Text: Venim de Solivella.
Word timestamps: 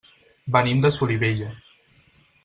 Venim 0.55 0.79
de 0.85 0.91
Solivella. 0.95 1.51